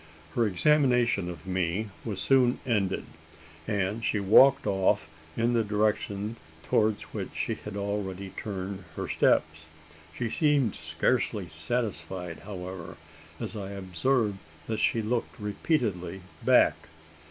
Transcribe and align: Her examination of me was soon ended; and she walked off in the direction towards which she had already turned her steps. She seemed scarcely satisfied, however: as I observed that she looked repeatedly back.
Her 0.33 0.47
examination 0.47 1.29
of 1.29 1.45
me 1.45 1.89
was 2.03 2.19
soon 2.19 2.59
ended; 2.65 3.05
and 3.67 4.03
she 4.03 4.19
walked 4.19 4.65
off 4.65 5.07
in 5.37 5.53
the 5.53 5.63
direction 5.63 6.37
towards 6.63 7.03
which 7.13 7.35
she 7.35 7.53
had 7.53 7.77
already 7.77 8.31
turned 8.31 8.83
her 8.95 9.07
steps. 9.07 9.67
She 10.15 10.27
seemed 10.27 10.73
scarcely 10.73 11.47
satisfied, 11.47 12.39
however: 12.39 12.97
as 13.39 13.55
I 13.55 13.73
observed 13.73 14.39
that 14.65 14.79
she 14.79 15.03
looked 15.03 15.39
repeatedly 15.39 16.21
back. 16.43 16.87